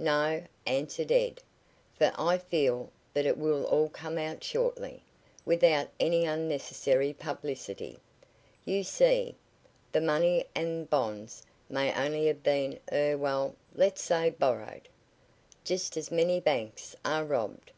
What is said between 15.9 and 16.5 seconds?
as many